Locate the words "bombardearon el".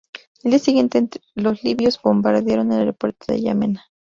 2.01-2.79